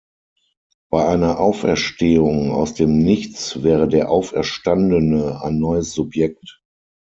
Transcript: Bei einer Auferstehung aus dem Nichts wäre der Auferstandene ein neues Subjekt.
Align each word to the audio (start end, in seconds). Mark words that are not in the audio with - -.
Bei 0.89 1.07
einer 1.07 1.39
Auferstehung 1.39 2.49
aus 2.51 2.73
dem 2.73 2.97
Nichts 2.97 3.61
wäre 3.61 3.87
der 3.87 4.09
Auferstandene 4.09 5.43
ein 5.43 5.59
neues 5.59 5.93
Subjekt. 5.93 6.63